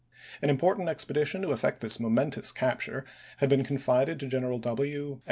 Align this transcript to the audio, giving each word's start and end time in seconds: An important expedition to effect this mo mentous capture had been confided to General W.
An 0.41 0.49
important 0.49 0.89
expedition 0.89 1.43
to 1.43 1.51
effect 1.51 1.79
this 1.79 1.99
mo 1.99 2.09
mentous 2.09 2.51
capture 2.55 3.05
had 3.37 3.49
been 3.49 3.63
confided 3.63 4.19
to 4.19 4.25
General 4.27 4.57
W. 4.57 5.19